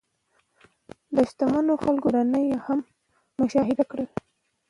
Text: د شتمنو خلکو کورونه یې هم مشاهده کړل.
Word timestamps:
د 1.15 1.17
شتمنو 1.29 1.73
خلکو 1.83 2.01
کورونه 2.05 2.37
یې 2.47 2.55
هم 2.65 2.79
مشاهده 3.39 3.83
کړل. 3.91 4.07